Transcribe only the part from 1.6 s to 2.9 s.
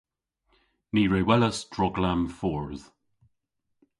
droglam fordh.